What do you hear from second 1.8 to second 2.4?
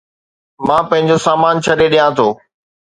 ڏيان ٿو